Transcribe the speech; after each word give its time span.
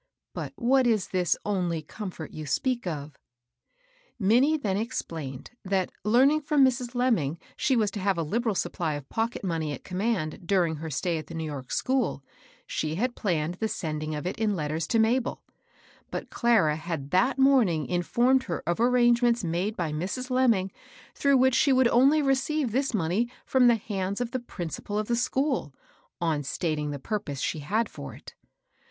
But 0.33 0.53
what 0.55 0.87
was 0.87 1.09
this 1.09 1.37
only 1.45 1.83
comfort 1.83 2.31
you 2.31 2.47
speak 2.47 2.87
of?" 2.87 3.19
Minnie 4.17 4.57
then 4.57 4.75
iexplained 4.75 5.49
that, 5.63 5.91
leammg 6.03 6.43
from 6.43 6.65
Mrs. 6.65 6.95
Lemming 6.95 7.37
she 7.55 7.75
was 7.75 7.91
to 7.91 7.99
have 7.99 8.17
a 8.17 8.23
liberal 8.23 8.55
supply 8.55 8.95
of 8.95 9.05
(121) 9.09 9.93
122 9.93 9.95
MABEL 9.95 10.09
ROSS. 10.09 10.39
pocket 10.41 10.41
money 10.41 10.41
at 10.41 10.41
command 10.41 10.47
during 10.47 10.75
her 10.77 10.89
stay 10.89 11.19
at 11.19 11.27
the 11.27 11.35
New 11.35 11.45
York 11.45 11.71
school, 11.71 12.23
she 12.65 12.95
liad 12.95 13.13
planned 13.13 13.53
the 13.59 13.67
sending 13.67 14.15
of 14.15 14.25
it 14.25 14.39
in 14.39 14.55
letters 14.55 14.87
to 14.87 14.97
Mahel; 14.97 15.43
but 16.09 16.31
Clara 16.31 16.77
had 16.77 17.11
that 17.11 17.37
morning 17.37 17.85
informed 17.85 18.45
her 18.45 18.63
of 18.65 18.79
arrangements 18.79 19.43
made 19.43 19.77
by 19.77 19.91
Mrs. 19.91 20.31
Lem 20.31 20.49
ming 20.49 20.71
through 21.13 21.37
which 21.37 21.53
she 21.53 21.71
would 21.71 21.87
only 21.89 22.23
receive 22.23 22.71
this 22.71 22.95
money 22.95 23.29
from 23.45 23.67
the 23.67 23.75
hands 23.75 24.19
of 24.19 24.31
the 24.31 24.39
principal 24.39 24.97
of 24.97 25.09
thG 25.09 25.17
school, 25.17 25.75
on 26.19 26.41
stating 26.41 26.89
the 26.89 26.97
purpose 26.97 27.39
she 27.39 27.59
had 27.59 27.87
for 27.87 28.15
it. 28.15 28.33